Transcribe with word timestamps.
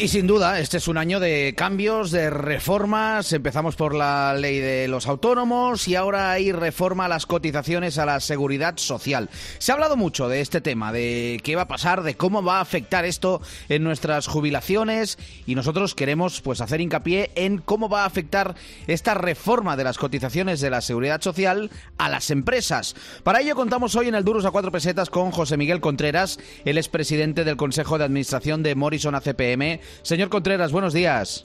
Y 0.00 0.06
sin 0.06 0.28
duda, 0.28 0.60
este 0.60 0.76
es 0.76 0.86
un 0.86 0.96
año 0.96 1.18
de 1.18 1.54
cambios, 1.56 2.12
de 2.12 2.30
reformas. 2.30 3.32
Empezamos 3.32 3.74
por 3.74 3.96
la 3.96 4.32
ley 4.34 4.60
de 4.60 4.86
los 4.86 5.08
autónomos 5.08 5.88
y 5.88 5.96
ahora 5.96 6.30
hay 6.30 6.52
reforma 6.52 7.06
a 7.06 7.08
las 7.08 7.26
cotizaciones 7.26 7.98
a 7.98 8.06
la 8.06 8.20
seguridad 8.20 8.74
social. 8.76 9.28
Se 9.58 9.72
ha 9.72 9.74
hablado 9.74 9.96
mucho 9.96 10.28
de 10.28 10.40
este 10.40 10.60
tema, 10.60 10.92
de 10.92 11.40
qué 11.42 11.56
va 11.56 11.62
a 11.62 11.68
pasar, 11.68 12.04
de 12.04 12.16
cómo 12.16 12.44
va 12.44 12.58
a 12.58 12.60
afectar 12.60 13.04
esto 13.04 13.42
en 13.68 13.82
nuestras 13.82 14.28
jubilaciones 14.28 15.18
y 15.46 15.56
nosotros 15.56 15.96
queremos 15.96 16.42
pues 16.42 16.60
hacer 16.60 16.80
hincapié 16.80 17.32
en 17.34 17.58
cómo 17.58 17.88
va 17.88 18.04
a 18.04 18.06
afectar 18.06 18.54
esta 18.86 19.14
reforma 19.14 19.76
de 19.76 19.82
las 19.82 19.98
cotizaciones 19.98 20.60
de 20.60 20.70
la 20.70 20.80
seguridad 20.80 21.20
social 21.20 21.72
a 21.98 22.08
las 22.08 22.30
empresas. 22.30 22.94
Para 23.24 23.40
ello 23.40 23.56
contamos 23.56 23.96
hoy 23.96 24.06
en 24.06 24.14
el 24.14 24.22
Duros 24.22 24.44
a 24.44 24.52
cuatro 24.52 24.70
pesetas 24.70 25.10
con 25.10 25.32
José 25.32 25.56
Miguel 25.56 25.80
Contreras, 25.80 26.38
él 26.64 26.78
es 26.78 26.88
presidente 26.88 27.42
del 27.42 27.56
Consejo 27.56 27.98
de 27.98 28.04
Administración 28.04 28.62
de 28.62 28.76
Morrison 28.76 29.16
ACPM 29.16 29.80
Señor 30.02 30.28
Contreras, 30.28 30.72
buenos 30.72 30.92
días. 30.92 31.44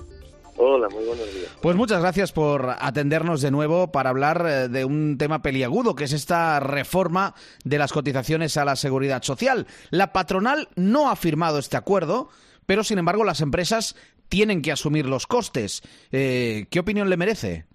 Hola, 0.58 0.88
muy 0.90 1.04
buenos 1.06 1.34
días. 1.34 1.58
Pues 1.62 1.76
muchas 1.76 2.02
gracias 2.02 2.32
por 2.32 2.70
atendernos 2.80 3.42
de 3.42 3.50
nuevo 3.50 3.92
para 3.92 4.12
hablar 4.12 4.46
eh, 4.48 4.68
de 4.70 4.86
un 4.86 5.18
tema 5.18 5.42
peliagudo, 5.42 5.96
que 5.96 6.04
es 6.04 6.14
esta 6.14 6.60
reforma 6.60 7.34
de 7.66 7.80
las 7.80 7.92
cotizaciones 7.92 8.56
a 8.58 8.66
la 8.66 8.76
seguridad 8.76 9.24
social. 9.24 9.66
La 9.90 10.14
patronal 10.14 10.70
no 10.76 11.10
ha 11.10 11.16
firmado 11.16 11.58
este 11.58 11.78
acuerdo, 11.78 12.30
pero 12.68 12.84
sin 12.84 13.00
embargo 13.00 13.24
las 13.24 13.42
empresas 13.42 13.96
tienen 14.30 14.62
que 14.62 14.72
asumir 14.72 15.08
los 15.08 15.26
costes. 15.26 15.82
Eh, 16.12 16.66
¿Qué 16.70 16.80
opinión 16.80 17.10
le 17.10 17.18
merece? 17.18 17.66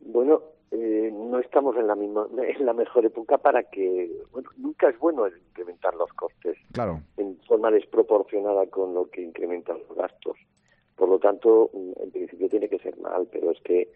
Bueno, 0.00 0.40
eh, 0.70 1.10
no 1.12 1.38
estamos 1.38 1.76
en 1.76 1.86
la 1.86 1.94
misma, 1.94 2.26
en 2.58 2.64
la 2.64 2.72
mejor 2.72 3.04
época 3.04 3.38
para 3.38 3.64
que, 3.64 4.10
bueno, 4.32 4.50
nunca 4.56 4.88
es 4.88 4.98
bueno 4.98 5.26
incrementar 5.26 5.94
los 5.94 6.12
costes. 6.12 6.56
Claro. 6.72 7.02
Forma 7.52 7.70
desproporcionada 7.70 8.66
con 8.68 8.94
lo 8.94 9.10
que 9.10 9.20
incrementan 9.20 9.76
los 9.86 9.94
gastos. 9.94 10.38
Por 10.96 11.10
lo 11.10 11.18
tanto, 11.18 11.70
en 11.74 12.10
principio 12.10 12.48
tiene 12.48 12.66
que 12.66 12.78
ser 12.78 12.96
mal, 12.96 13.28
pero 13.30 13.50
es 13.50 13.60
que 13.60 13.90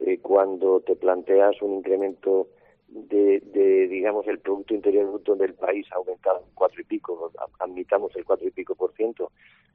eh, 0.00 0.18
cuando 0.22 0.80
te 0.80 0.96
planteas 0.96 1.60
un 1.60 1.74
incremento 1.74 2.48
de, 2.88 3.40
de, 3.40 3.86
digamos, 3.88 4.26
el 4.28 4.38
Producto 4.38 4.72
Interior 4.72 5.10
Bruto 5.10 5.36
del 5.36 5.52
país 5.52 5.86
ha 5.92 5.96
aumentado 5.96 6.42
cuatro 6.54 6.80
y 6.80 6.84
pico, 6.84 7.30
admitamos 7.58 8.16
el 8.16 8.24
cuatro 8.24 8.48
y 8.48 8.50
pico 8.50 8.74
por 8.76 8.94
ciento, 8.94 9.30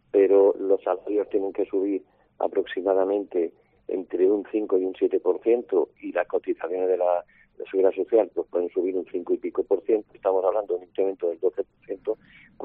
pero 0.10 0.56
los 0.58 0.82
salarios 0.82 1.30
tienen 1.30 1.54
que 1.54 1.66
subir 1.66 2.04
aproximadamente 2.40 3.54
entre 3.88 4.32
un 4.32 4.48
5 4.52 4.80
y 4.80 4.86
un 4.86 4.96
7% 4.96 5.90
y 6.02 6.12
las 6.12 6.28
cotizaciones 6.28 6.90
de 6.90 6.98
la, 6.98 7.24
seguridad 7.70 7.94
social 7.94 8.32
pues 8.34 8.48
pueden 8.48 8.70
subir 8.70 8.98
un 8.98 9.06
5 9.06 9.32
y 9.36 9.38
pico 9.38 9.64
por 9.64 9.84
ciento, 9.84 10.08
estamos 10.16 10.44
hablando 10.44 10.74
de 10.74 10.80
un 10.80 10.88
incremento 10.88 11.30
del 11.30 11.40
12%, 11.40 12.17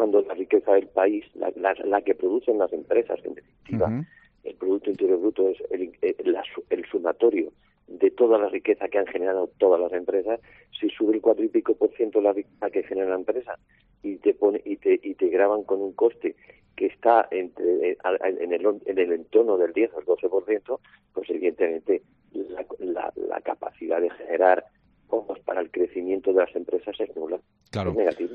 cuando 0.03 0.21
la 0.23 0.35
riqueza 0.35 0.73
del 0.73 0.89
país, 0.89 1.25
la, 1.37 1.53
la, 1.85 2.03
que 2.03 2.17
producen 2.17 2.59
las 2.59 2.73
empresas, 2.73 3.21
en 3.25 3.35
definitiva, 3.35 4.05
el 4.43 4.55
Producto 4.57 4.91
Interior 4.91 5.21
Bruto 5.21 5.49
es 5.49 5.59
el, 5.71 5.93
el, 6.01 6.85
sumatorio 6.91 7.53
de 7.87 8.11
toda 8.11 8.37
la 8.37 8.49
riqueza 8.49 8.89
que 8.89 8.99
han 8.99 9.07
generado 9.07 9.49
todas 9.59 9.81
las 9.81 9.93
empresas, 9.93 10.41
si 10.77 10.89
sube 10.89 11.15
el 11.15 11.21
cuatro 11.21 11.45
y 11.45 11.49
pico 11.51 11.77
por 11.77 11.95
ciento 11.95 12.21
la 12.21 12.33
riqueza 12.33 12.69
que 12.71 12.83
genera 12.83 13.11
la 13.11 13.15
empresa 13.15 13.57
y 14.03 14.17
te 14.17 14.35
pone 14.35 14.61
y 14.65 14.75
te 14.75 14.99
y 15.01 15.15
te 15.15 15.29
graban 15.29 15.63
con 15.63 15.81
un 15.81 15.93
coste 15.93 16.35
que 16.75 16.87
está 16.87 17.29
entre, 17.31 17.91
eh, 17.91 17.99
en, 18.41 18.53
el, 18.53 18.81
en 18.85 18.99
el 18.99 19.13
entorno 19.13 19.57
del 19.57 19.73
10 19.73 19.93
o 19.95 20.01
el 20.01 20.07
12%, 20.07 20.81
pues 21.15 21.31
evidentemente 21.31 22.03
la, 22.33 23.13
la, 23.15 23.41
capacidad 23.43 24.01
de 24.01 24.11
generar 24.11 24.65
fondos 25.07 25.39
para 25.45 25.61
el 25.61 25.71
crecimiento 25.71 26.33
de 26.33 26.41
las 26.41 26.57
empresas 26.57 26.99
es 26.99 27.15
nula. 27.15 27.39
Claro. 27.73 27.91
Es 27.91 27.97
negativo. 27.97 28.35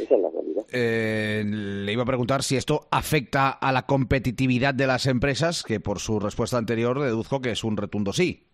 Esa 0.00 0.14
es 0.14 0.20
la 0.20 0.30
realidad. 0.30 0.64
Eh, 0.72 1.42
le 1.44 1.92
iba 1.92 2.02
a 2.02 2.06
preguntar 2.06 2.42
si 2.42 2.56
esto 2.56 2.86
afecta 2.90 3.50
a 3.50 3.72
la 3.72 3.82
competitividad 3.82 4.72
de 4.72 4.86
las 4.86 5.06
empresas, 5.06 5.62
que 5.62 5.80
por 5.80 5.98
su 5.98 6.20
respuesta 6.20 6.56
anterior 6.56 6.98
deduzco 7.00 7.42
que 7.42 7.50
es 7.50 7.64
un 7.64 7.76
retundo 7.76 8.12
sí. 8.12 8.44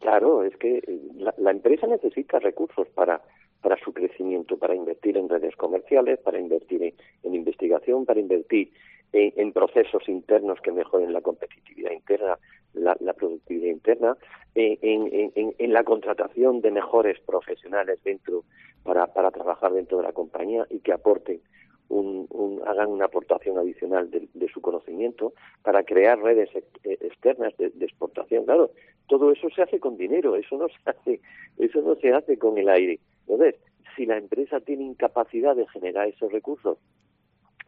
Claro, 0.00 0.42
es 0.42 0.56
que 0.56 0.82
la, 1.16 1.34
la 1.38 1.50
empresa 1.50 1.86
necesita 1.86 2.38
recursos 2.38 2.88
para 2.88 3.20
para 3.60 3.76
su 3.78 3.92
crecimiento, 3.92 4.56
para 4.56 4.74
invertir 4.74 5.16
en 5.16 5.28
redes 5.28 5.54
comerciales, 5.56 6.18
para 6.20 6.38
invertir 6.38 6.94
en, 7.22 7.34
investigación, 7.34 8.06
para 8.06 8.20
invertir 8.20 8.72
en, 9.12 9.52
procesos 9.52 10.08
internos 10.08 10.60
que 10.60 10.72
mejoren 10.72 11.12
la 11.12 11.20
competitividad 11.20 11.92
interna, 11.92 12.38
la, 12.74 13.12
productividad 13.14 13.70
interna, 13.70 14.16
en, 14.54 15.72
la 15.72 15.84
contratación 15.84 16.60
de 16.60 16.70
mejores 16.70 17.18
profesionales 17.20 18.02
dentro 18.04 18.44
para, 18.82 19.06
para 19.08 19.30
trabajar 19.30 19.72
dentro 19.72 19.98
de 19.98 20.04
la 20.04 20.12
compañía 20.12 20.66
y 20.70 20.80
que 20.80 20.92
aporten 20.92 21.40
un, 21.88 22.62
hagan 22.66 22.88
una 22.88 23.06
aportación 23.06 23.58
adicional 23.58 24.10
de, 24.10 24.48
su 24.52 24.60
conocimiento 24.60 25.32
para 25.62 25.82
crear 25.82 26.20
redes 26.20 26.50
externas 26.84 27.56
de, 27.56 27.70
de, 27.70 27.84
exportación. 27.84 28.44
Claro, 28.44 28.70
todo 29.08 29.32
eso 29.32 29.48
se 29.50 29.62
hace 29.62 29.80
con 29.80 29.96
dinero, 29.96 30.36
eso 30.36 30.56
no 30.56 30.68
se 30.68 30.90
hace, 30.90 31.20
eso 31.58 31.82
no 31.82 31.96
se 31.96 32.12
hace 32.12 32.38
con 32.38 32.58
el 32.58 32.68
aire. 32.68 33.00
Entonces, 33.26 33.56
si 33.96 34.06
la 34.06 34.16
empresa 34.16 34.60
tiene 34.60 34.84
incapacidad 34.84 35.56
de 35.56 35.66
generar 35.68 36.08
esos 36.08 36.30
recursos 36.32 36.78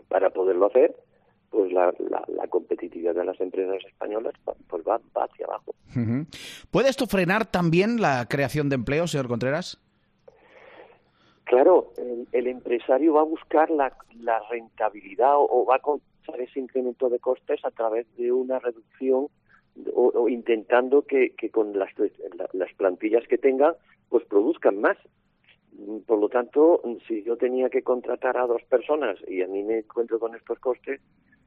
para 0.08 0.30
poderlo 0.30 0.66
hacer, 0.66 0.94
pues 1.52 1.70
la, 1.70 1.92
la, 2.00 2.48
competitividad 2.48 3.14
de 3.14 3.26
las 3.26 3.38
empresas 3.40 3.84
españolas 3.86 4.32
pues 4.68 4.82
va, 4.88 4.98
hacia 5.14 5.46
abajo. 5.46 5.74
¿Puede 6.70 6.88
esto 6.88 7.06
frenar 7.06 7.44
también 7.44 8.00
la 8.00 8.26
creación 8.26 8.70
de 8.70 8.76
empleo, 8.76 9.06
señor 9.06 9.28
Contreras? 9.28 9.78
Claro, 11.44 11.92
el, 12.32 12.46
empresario 12.46 13.12
va 13.12 13.20
a 13.20 13.24
buscar 13.24 13.70
la, 13.70 13.92
rentabilidad 14.50 15.34
o, 15.36 15.66
va 15.66 15.76
a 15.76 15.80
compensar 15.80 16.40
ese 16.40 16.58
incremento 16.58 17.10
de 17.10 17.18
costes 17.18 17.62
a 17.64 17.70
través 17.70 18.06
de 18.16 18.32
una 18.32 18.58
reducción 18.58 19.28
o, 19.94 20.28
intentando 20.30 21.02
que, 21.02 21.34
con 21.50 21.78
las, 21.78 21.90
las 22.54 22.72
plantillas 22.74 23.28
que 23.28 23.36
tenga 23.36 23.76
pues 24.08 24.24
produzcan 24.24 24.80
más 24.80 24.96
por 26.06 26.18
lo 26.18 26.28
tanto, 26.28 26.82
si 27.08 27.22
yo 27.22 27.36
tenía 27.36 27.70
que 27.70 27.82
contratar 27.82 28.36
a 28.36 28.46
dos 28.46 28.62
personas 28.64 29.18
y 29.26 29.42
a 29.42 29.46
mí 29.46 29.62
me 29.62 29.78
encuentro 29.78 30.18
con 30.18 30.34
estos 30.34 30.58
costes, 30.58 31.00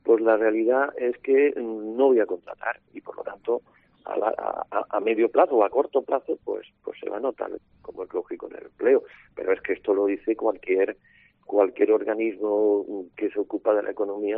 pues 0.05 0.21
la 0.21 0.37
realidad 0.37 0.93
es 0.97 1.17
que 1.17 1.51
no 1.57 2.05
voy 2.05 2.19
a 2.19 2.27
contratar 2.27 2.79
y 2.93 3.01
por 3.01 3.17
lo 3.17 3.23
tanto 3.23 3.61
a, 4.05 4.99
medio 4.99 5.29
plazo 5.29 5.55
o 5.55 5.63
a 5.63 5.69
corto 5.69 6.03
plazo 6.03 6.37
pues 6.43 6.67
pues 6.83 6.99
se 6.99 7.09
va 7.09 7.17
a 7.17 7.19
notar 7.19 7.49
como 7.81 8.03
es 8.03 8.13
lógico 8.13 8.47
en 8.47 8.57
el 8.57 8.65
empleo. 8.65 9.03
Pero 9.35 9.51
es 9.51 9.61
que 9.61 9.73
esto 9.73 9.95
lo 9.95 10.05
dice 10.05 10.35
cualquier 10.35 10.95
cualquier 11.45 11.91
organismo 11.91 12.85
que 13.17 13.31
se 13.31 13.39
ocupa 13.39 13.73
de 13.73 13.81
la 13.83 13.91
economía 13.91 14.37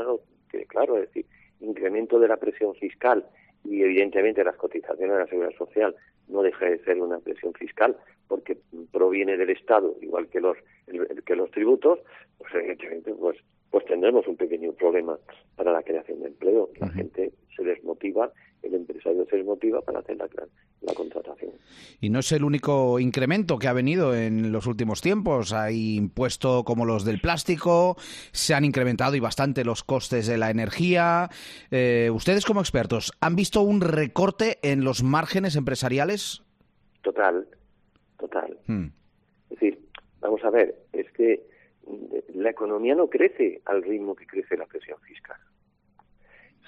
que 0.49 0.65
claro. 0.65 0.95
Es 0.95 1.07
decir 1.09 1.25
incremento 1.59 2.17
de 2.17 2.29
la 2.29 2.37
presión 2.37 2.73
fiscal 2.75 3.25
y 3.65 3.81
evidentemente 3.81 4.43
las 4.43 4.55
cotizaciones 4.55 5.11
de 5.11 5.19
la 5.19 5.27
seguridad 5.27 5.57
social 5.57 5.95
no 6.29 6.43
deja 6.43 6.65
de 6.65 6.79
ser 6.79 7.01
una 7.01 7.19
presión 7.19 7.53
fiscal 7.53 7.97
porque 8.29 8.57
proviene 8.91 9.35
del 9.35 9.49
Estado 9.49 9.95
igual 10.01 10.29
que 10.29 10.39
los 10.39 10.57
que 11.25 11.35
los 11.35 11.51
tributos 11.51 11.99
pues 12.37 12.53
evidentemente 12.55 13.13
pues 13.13 13.37
pues 13.71 13.85
tendremos 13.85 14.27
un 14.27 14.37
pequeño 14.37 14.71
problema 14.73 15.17
para 15.55 15.71
la 15.71 15.83
creación 15.83 16.19
de 16.21 16.27
empleo. 16.27 16.69
La 16.79 16.89
gente 16.89 17.31
se 17.55 17.63
desmotiva 17.63 18.31
el 18.63 18.73
empresario 18.73 19.25
se 19.29 19.37
desmotiva 19.37 19.81
para 19.81 19.99
hacer 19.99 20.17
la, 20.17 20.27
la 20.81 20.93
contratación. 20.93 21.51
Y 21.99 22.09
no 22.09 22.19
es 22.19 22.31
el 22.31 22.43
único 22.43 22.99
incremento 22.99 23.57
que 23.57 23.67
ha 23.67 23.73
venido 23.73 24.15
en 24.15 24.51
los 24.51 24.67
últimos 24.67 25.01
tiempos. 25.01 25.53
Hay 25.53 25.95
impuestos 25.95 26.63
como 26.63 26.85
los 26.85 27.05
del 27.05 27.19
plástico 27.19 27.95
se 28.31 28.53
han 28.53 28.65
incrementado 28.65 29.15
y 29.15 29.19
bastante 29.19 29.63
los 29.63 29.83
costes 29.83 30.27
de 30.27 30.37
la 30.37 30.49
energía. 30.49 31.29
Eh, 31.71 32.09
ustedes 32.13 32.45
como 32.45 32.61
expertos 32.61 33.13
han 33.21 33.35
visto 33.35 33.61
un 33.61 33.81
recorte 33.81 34.57
en 34.61 34.83
los 34.83 35.03
márgenes 35.03 35.55
empresariales 35.55 36.43
total 37.01 37.47
total. 38.17 38.57
Hmm. 38.65 38.87
Es 39.49 39.59
decir, 39.59 39.79
vamos 40.19 40.43
a 40.43 40.49
ver, 40.49 40.75
es 40.91 41.09
que 41.11 41.43
la 42.33 42.49
economía 42.49 42.95
no 42.95 43.09
crece 43.09 43.61
al 43.65 43.83
ritmo 43.83 44.15
que 44.15 44.25
crece 44.25 44.57
la 44.57 44.65
presión 44.65 44.99
fiscal. 45.01 45.37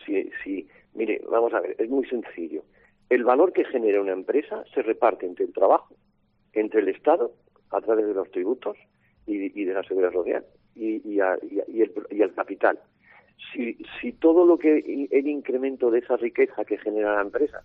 Si, 0.06 0.30
si, 0.44 0.68
mire, 0.94 1.21
vamos 1.30 1.54
a 1.54 1.60
ver, 1.60 1.75
es 1.77 1.89
muy 1.89 2.06
sencillo. 2.07 2.63
El 3.10 3.24
valor 3.24 3.54
que 3.54 3.66
genera 3.66 4.01
una 4.01 4.13
empresa 4.13 4.63
se 4.74 4.81
reparte 4.81 5.25
entre 5.25 5.45
el 5.45 5.54
trabajo, 5.54 5.95
entre 6.54 6.81
el 6.81 6.89
Estado, 6.89 7.33
a 7.71 7.81
través 7.81 8.06
de 8.07 8.13
los 8.13 8.30
tributos 8.31 8.77
y, 9.25 9.63
de 9.63 9.74
la 9.74 9.83
seguridad 9.83 10.12
social, 10.12 10.45
y, 10.75 11.01
y, 11.07 11.19
el, 11.19 11.92
y 12.10 12.21
el 12.21 12.33
capital. 12.33 12.80
Si, 13.54 13.77
si 14.00 14.12
todo 14.13 14.45
lo 14.45 14.57
que 14.57 15.07
el 15.12 15.27
incremento 15.27 15.92
de 15.92 16.00
esa 16.00 16.18
riqueza 16.18 16.66
que 16.66 16.77
genera 16.77 17.16
la 17.16 17.21
empresa 17.21 17.63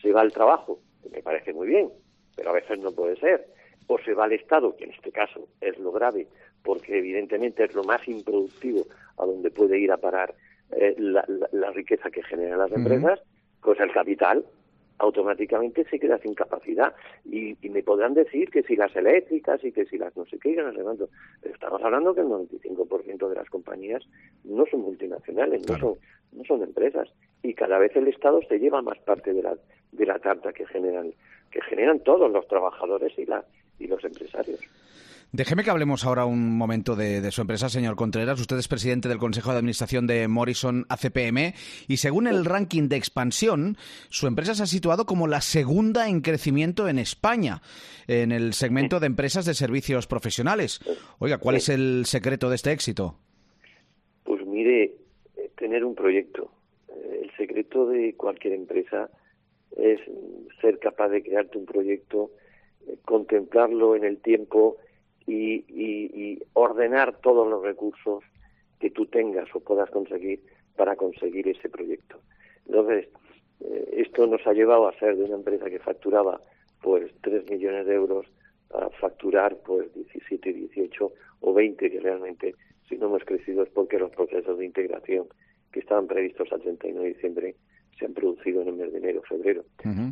se 0.00 0.12
va 0.12 0.20
al 0.20 0.32
trabajo, 0.32 0.80
me 1.10 1.22
parece 1.22 1.52
muy 1.52 1.68
bien, 1.68 1.90
pero 2.36 2.50
a 2.50 2.54
veces 2.54 2.78
no 2.78 2.92
puede 2.92 3.16
ser. 3.16 3.46
O 3.88 3.98
se 3.98 4.14
va 4.14 4.24
al 4.24 4.32
Estado, 4.32 4.74
que 4.76 4.84
en 4.84 4.92
este 4.92 5.12
caso 5.12 5.48
es 5.60 5.78
lo 5.78 5.92
grave, 5.92 6.26
porque 6.62 6.98
evidentemente 6.98 7.64
es 7.64 7.74
lo 7.74 7.84
más 7.84 8.06
improductivo 8.08 8.86
a 9.18 9.26
donde 9.26 9.50
puede 9.50 9.78
ir 9.78 9.92
a 9.92 9.96
parar 9.96 10.34
eh, 10.72 10.94
la, 10.98 11.70
riqueza 11.72 12.10
que 12.10 12.22
generan 12.22 12.58
las 12.58 12.72
empresas, 12.72 13.20
pues 13.60 13.78
el 13.80 13.92
capital 13.92 14.44
automáticamente 14.98 15.84
se 15.84 15.98
queda 15.98 16.18
sin 16.18 16.34
capacidad. 16.34 16.94
Y, 17.24 17.56
me 17.68 17.82
podrán 17.82 18.14
decir 18.14 18.50
que 18.50 18.62
si 18.62 18.76
las 18.76 18.94
eléctricas 18.94 19.62
y 19.64 19.72
que 19.72 19.84
si 19.86 19.98
las 19.98 20.16
no 20.16 20.24
sé 20.26 20.38
qué, 20.38 20.54
no 20.56 20.72
sé 20.72 20.82
cuánto. 20.82 21.08
Pero 21.40 21.54
estamos 21.54 21.82
hablando 21.82 22.14
que 22.14 22.20
el 22.20 22.28
95% 22.28 23.28
de 23.28 23.34
las 23.34 23.48
compañías 23.50 24.02
no 24.44 24.64
son 24.70 24.80
multinacionales, 24.80 25.66
no, 25.68 25.78
son, 25.78 25.94
no 26.32 26.44
son 26.44 26.62
empresas. 26.62 27.08
Y 27.42 27.54
cada 27.54 27.78
vez 27.78 27.96
el 27.96 28.08
Estado 28.08 28.40
se 28.48 28.58
lleva 28.58 28.82
más 28.82 28.98
parte 29.00 29.32
de 29.32 29.42
la, 29.42 29.56
de 29.90 30.06
la 30.06 30.18
tarta 30.18 30.52
que 30.52 30.66
generan, 30.66 31.12
que 31.50 31.60
generan 31.62 32.00
todos 32.00 32.30
los 32.30 32.46
trabajadores 32.46 33.18
y, 33.18 33.26
la, 33.26 33.44
y 33.78 33.86
los 33.86 34.04
empresarios. 34.04 34.60
Déjeme 35.34 35.64
que 35.64 35.70
hablemos 35.70 36.04
ahora 36.04 36.26
un 36.26 36.58
momento 36.58 36.94
de, 36.94 37.30
su 37.30 37.40
empresa, 37.40 37.70
señor 37.70 37.96
Contreras. 37.96 38.38
Usted 38.38 38.58
es 38.58 38.68
presidente 38.68 39.08
del 39.08 39.16
Consejo 39.16 39.50
de 39.50 39.56
Administración 39.56 40.06
de 40.06 40.28
Morrison 40.28 40.84
ACPM 40.90 41.54
y 41.88 41.96
según 41.96 42.26
el 42.26 42.44
ranking 42.44 42.90
de 42.90 42.96
expansión, 42.96 43.78
su 44.10 44.26
empresa 44.26 44.54
se 44.54 44.64
ha 44.64 44.66
situado 44.66 45.06
como 45.06 45.26
la 45.26 45.40
segunda 45.40 46.10
en 46.10 46.20
crecimiento 46.20 46.86
en 46.86 46.98
España 46.98 47.62
en 48.08 48.30
el 48.30 48.52
segmento 48.52 49.00
de 49.00 49.06
empresas 49.06 49.46
de 49.46 49.54
servicios 49.54 50.06
profesionales. 50.06 50.80
Oiga, 51.18 51.38
¿cuál 51.38 51.56
es 51.56 51.70
el 51.70 52.04
secreto 52.04 52.50
de 52.50 52.56
este 52.56 52.72
éxito? 52.72 53.16
Pues 54.24 54.44
mire, 54.44 54.96
eh, 55.38 55.50
tener 55.56 55.82
un 55.86 55.94
proyecto. 55.94 56.50
Eh, 56.90 57.22
el 57.22 57.36
secreto 57.38 57.86
de 57.86 58.14
cualquier 58.16 58.52
empresa 58.52 59.08
es 59.78 59.98
ser 60.60 60.78
capaz 60.78 61.08
de 61.08 61.22
crearte 61.22 61.56
un 61.56 61.64
proyecto, 61.64 62.32
eh, 62.86 62.98
contemplarlo 63.06 63.96
en 63.96 64.04
el 64.04 64.18
tiempo 64.18 64.76
y, 65.32 66.42
ordenar 66.54 67.16
todos 67.20 67.48
los 67.48 67.62
recursos 67.62 68.24
que 68.78 68.90
tú 68.90 69.06
tengas 69.06 69.48
o 69.54 69.60
puedas 69.60 69.90
conseguir 69.90 70.40
para 70.76 70.96
conseguir 70.96 71.48
ese 71.48 71.68
proyecto. 71.68 72.18
Entonces, 72.66 73.08
eh, 73.60 73.94
esto 73.98 74.26
nos 74.26 74.46
ha 74.46 74.52
llevado 74.52 74.88
a 74.88 74.98
ser 74.98 75.16
de 75.16 75.24
una 75.24 75.36
empresa 75.36 75.70
que 75.70 75.78
facturaba 75.78 76.40
pues 76.82 77.12
3 77.22 77.48
millones 77.50 77.86
de 77.86 77.94
euros 77.94 78.26
a 78.74 78.88
facturar 78.90 79.56
pues 79.64 79.92
17, 79.94 80.52
18 80.52 81.12
o 81.40 81.54
20 81.54 81.90
que 81.90 82.00
realmente 82.00 82.54
si 82.88 82.96
no 82.96 83.06
hemos 83.06 83.24
crecido 83.24 83.62
es 83.62 83.70
porque 83.70 83.98
los 83.98 84.10
procesos 84.10 84.58
de 84.58 84.66
integración 84.66 85.26
que 85.70 85.80
estaban 85.80 86.06
previstos 86.06 86.50
al 86.52 86.60
31 86.60 87.02
de 87.02 87.08
diciembre 87.08 87.54
se 87.98 88.06
han 88.06 88.14
producido 88.14 88.62
en 88.62 88.68
el 88.68 88.74
mes 88.74 88.92
de 88.92 88.98
enero, 88.98 89.22
febrero. 89.22 89.64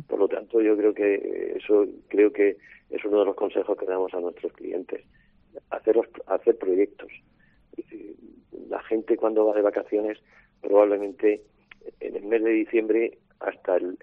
Por 0.07 0.19
lo 0.19 0.27
tanto, 0.27 0.61
yo 0.61 0.77
creo 0.77 0.93
que 0.93 1.53
eso 1.57 1.85
creo 2.07 2.31
que 2.31 2.57
es 2.89 3.05
uno 3.05 3.19
de 3.19 3.25
los 3.25 3.35
consejos 3.35 3.77
que 3.77 3.85
damos 3.85 4.13
a 4.13 4.19
nuestros 4.19 4.53
clientes. 4.53 5.03
Hacer, 5.69 5.99
hacer 6.27 6.57
proyectos. 6.57 7.11
La 8.69 8.81
gente 8.83 9.17
cuando 9.17 9.45
va 9.45 9.55
de 9.55 9.61
vacaciones, 9.61 10.17
probablemente 10.61 11.41
en 11.99 12.15
el 12.15 12.23
mes 12.23 12.43
de 12.43 12.51
diciembre 12.51 13.17
hasta 13.39 13.77
el, 13.77 13.97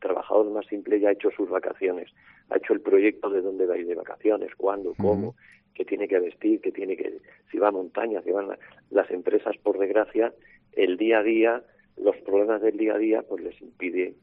trabajador 0.00 0.50
más 0.50 0.66
simple 0.66 1.00
ya 1.00 1.08
ha 1.08 1.12
hecho 1.12 1.30
sus 1.30 1.48
vacaciones, 1.48 2.10
ha 2.50 2.56
hecho 2.56 2.74
el 2.74 2.80
proyecto 2.80 3.30
de 3.30 3.40
dónde 3.40 3.66
va 3.66 3.74
a 3.74 3.78
ir 3.78 3.86
de 3.86 3.94
vacaciones, 3.94 4.54
cuándo, 4.56 4.94
cómo, 4.98 5.34
qué 5.74 5.84
tiene 5.84 6.08
que 6.08 6.18
vestir, 6.18 6.60
qué 6.60 6.72
tiene 6.72 6.96
que, 6.96 7.18
si 7.50 7.58
va 7.58 7.68
a 7.68 7.72
montaña, 7.72 8.20
si 8.22 8.30
van 8.30 8.48
las 8.90 9.10
empresas, 9.10 9.56
por 9.62 9.78
desgracia, 9.78 10.34
el 10.72 10.96
día 10.96 11.20
a 11.20 11.22
día 11.22 11.62
los 12.02 12.16
problemas 12.18 12.62
del 12.62 12.76
día 12.76 12.94
a 12.94 12.98
día 12.98 13.22
pues 13.22 13.42
les 13.42 13.60
impide 13.60 14.14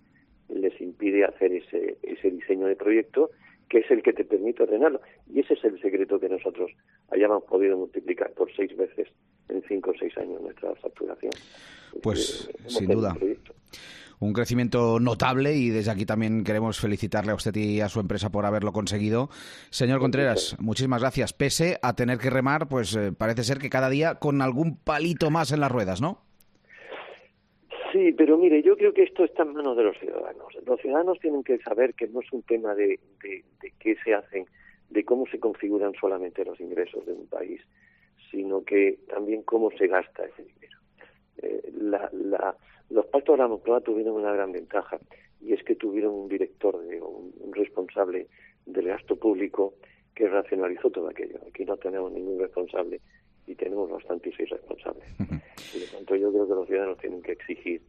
les 0.49 0.79
impide 0.81 1.25
hacer 1.25 1.53
ese, 1.53 1.97
ese 2.01 2.31
diseño 2.31 2.65
de 2.65 2.75
proyecto 2.75 3.29
que 3.69 3.79
es 3.79 3.91
el 3.91 4.01
que 4.01 4.13
te 4.13 4.25
permite 4.25 4.63
ordenarlo. 4.63 4.99
Y 5.31 5.41
ese 5.41 5.53
es 5.53 5.63
el 5.63 5.79
secreto 5.79 6.19
que 6.19 6.27
nosotros 6.27 6.71
hayamos 7.11 7.43
podido 7.43 7.77
multiplicar 7.77 8.31
por 8.33 8.53
seis 8.55 8.75
veces 8.75 9.07
en 9.47 9.61
cinco 9.67 9.91
o 9.91 9.93
seis 9.97 10.17
años 10.17 10.41
nuestra 10.41 10.73
facturación. 10.75 11.31
Pues 12.01 12.49
sin 12.67 12.87
duda. 12.87 13.15
Un 14.19 14.33
crecimiento 14.33 14.99
notable 14.99 15.55
y 15.55 15.69
desde 15.69 15.91
aquí 15.91 16.05
también 16.05 16.43
queremos 16.43 16.79
felicitarle 16.79 17.31
a 17.31 17.35
usted 17.35 17.55
y 17.55 17.79
a 17.79 17.87
su 17.87 18.01
empresa 18.01 18.31
por 18.31 18.45
haberlo 18.45 18.73
conseguido. 18.73 19.29
Señor 19.69 19.99
Contreras, 19.99 20.57
muchísimas 20.59 21.01
gracias. 21.01 21.31
Pese 21.31 21.79
a 21.81 21.95
tener 21.95 22.17
que 22.17 22.29
remar, 22.29 22.67
pues 22.67 22.95
eh, 22.95 23.13
parece 23.13 23.43
ser 23.43 23.59
que 23.59 23.69
cada 23.69 23.89
día 23.89 24.15
con 24.15 24.41
algún 24.41 24.75
palito 24.77 25.29
más 25.29 25.53
en 25.53 25.61
las 25.61 25.71
ruedas, 25.71 26.01
¿no? 26.01 26.28
Sí, 27.91 28.11
pero 28.11 28.37
mire, 28.37 28.61
yo 28.61 28.77
creo 28.77 28.93
que 28.93 29.03
esto 29.03 29.23
está 29.23 29.43
en 29.43 29.53
manos 29.53 29.75
de 29.75 29.83
los 29.83 29.97
ciudadanos. 29.97 30.53
Los 30.65 30.79
ciudadanos 30.79 31.19
tienen 31.19 31.43
que 31.43 31.57
saber 31.59 31.93
que 31.93 32.07
no 32.07 32.21
es 32.21 32.31
un 32.31 32.43
tema 32.43 32.75
de, 32.75 32.99
de, 33.23 33.43
qué 33.79 33.95
se 34.03 34.13
hacen, 34.13 34.45
de 34.89 35.03
cómo 35.03 35.25
se 35.27 35.39
configuran 35.39 35.93
solamente 35.99 36.45
los 36.45 36.59
ingresos 36.59 37.05
de 37.05 37.13
un 37.13 37.27
país, 37.27 37.61
sino 38.29 38.63
que 38.63 38.99
también 39.07 39.43
cómo 39.43 39.71
se 39.71 39.87
gasta 39.87 40.25
ese 40.25 40.43
dinero. 40.43 40.77
Eh, 41.41 41.71
la, 41.73 42.09
la, 42.11 42.55
los 42.89 43.05
pactos 43.07 43.37
de 43.37 43.43
la 43.43 43.47
Moncloa 43.47 43.81
tuvieron 43.81 44.15
una 44.15 44.33
gran 44.33 44.51
ventaja 44.51 44.99
y 45.41 45.53
es 45.53 45.63
que 45.63 45.75
tuvieron 45.75 46.13
un 46.13 46.27
director, 46.27 46.79
de, 46.79 47.01
un, 47.01 47.33
responsable 47.53 48.27
del 48.65 48.87
gasto 48.87 49.15
público 49.15 49.73
que 50.13 50.27
racionalizó 50.27 50.89
todo 50.89 51.09
aquello. 51.09 51.39
Aquí 51.47 51.65
no 51.65 51.77
tenemos 51.77 52.11
ningún 52.11 52.39
responsable 52.39 52.99
y 53.47 53.55
tenemos 53.55 53.89
bastantes 53.89 54.37
irresponsables. 54.39 55.05
Por 55.17 55.27
lo 55.29 55.37
tanto, 56.09 56.15
yo 56.15 56.31
creo 56.31 56.47
que 56.47 56.55
los 56.55 56.67
ciudadanos 56.67 56.97
tienen 56.97 57.21
que 57.21 57.33
exigir 57.33 57.81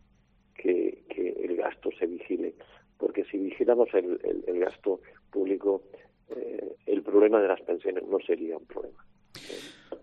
que, 0.55 1.00
el 1.43 1.56
gasto 1.56 1.90
se 1.99 2.06
vigile, 2.06 2.55
porque 2.99 3.25
si 3.25 3.38
vigilamos 3.38 3.88
el, 3.94 4.19
gasto 4.58 5.00
público, 5.31 5.82
eh, 6.31 6.76
el 6.87 7.02
problema 7.02 7.40
de 7.40 7.49
las 7.49 7.61
pensiones 7.62 8.05
no 8.06 8.19
sería 8.20 8.56
un 8.56 8.67
problema. 8.67 9.05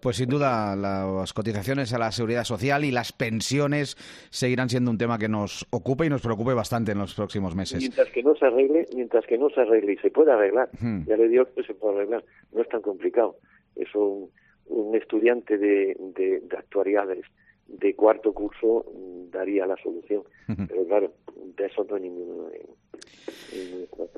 Pues 0.02 0.18
sin 0.18 0.30
duda 0.30 0.75
las 0.75 1.34
cotizaciones 1.34 1.94
a 1.94 1.98
la 1.98 2.12
seguridad 2.12 2.44
social 2.44 2.86
y 2.86 2.92
las 2.92 3.14
pensiones 3.14 3.96
seguirán 4.30 4.70
siendo 4.70 4.92
un 4.92 4.98
tema 4.98 5.18
que 5.18 5.28
nos 5.28 5.66
ocupe 5.72 6.06
y 6.06 6.10
nos 6.10 6.22
preocupe 6.22 6.54
bastante 6.54 6.92
en 6.92 7.00
los 7.00 7.16
próximos 7.16 7.56
meses. 7.56 7.80
Mientras 7.80 8.10
que 8.10 8.22
no 8.22 8.36
se 8.36 8.46
arregle, 8.46 8.86
mientras 8.96 9.25
que 9.25 9.38
no 9.38 9.50
se 9.50 9.62
arregle 9.62 9.94
y 9.94 9.98
se 9.98 10.12
puede 10.12 10.31
arreglar, 10.31 10.70
ya 11.08 11.18
le 11.18 11.28
digo 11.28 11.46
que 11.56 11.63
se 11.63 11.74
puede 11.74 11.96
arreglar, 11.96 12.24
no 12.52 12.62
es 12.62 12.70
tan 12.70 12.81
complicado. 12.81 13.38
Es 13.75 13.94
un, 13.96 14.30
un 14.68 14.96
estudiante 14.96 15.58
de, 15.58 15.98
de, 16.00 16.44
actuariales 16.56 17.25
de 17.68 17.96
cuarto 17.96 18.34
curso 18.34 18.86
mm, 18.94 19.31
daría 19.31 19.66
la 19.66 19.78
solución. 19.78 20.24
Pero 20.46 20.86
claro, 20.86 21.14
de 21.58 21.66
eso 21.66 21.86
no 21.90 21.96
hay 21.96 22.02
ninguno. 22.04 22.48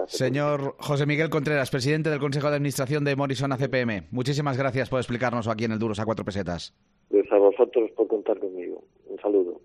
Señor 0.07 0.75
José 0.79 1.05
Miguel 1.05 1.29
Contreras, 1.29 1.69
presidente 1.69 2.09
del 2.09 2.19
Consejo 2.19 2.49
de 2.49 2.55
Administración 2.55 3.03
de 3.03 3.15
Morrison 3.15 3.51
ACPM, 3.51 4.07
muchísimas 4.11 4.57
gracias 4.57 4.89
por 4.89 4.99
explicarnos 4.99 5.47
aquí 5.47 5.65
en 5.65 5.71
el 5.71 5.79
Duros 5.79 5.99
a 5.99 6.05
cuatro 6.05 6.25
pesetas. 6.25 6.73
Pues 7.09 7.31
a 7.31 7.37
vosotros 7.37 7.91
por 7.91 8.07
contar 8.07 8.39
conmigo. 8.39 8.83
Un 9.05 9.19
saludo. 9.19 9.61